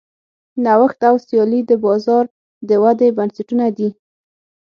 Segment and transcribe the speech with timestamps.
[0.63, 2.25] نوښت او سیالي د بازار
[2.69, 3.89] د ودې بنسټونه دي.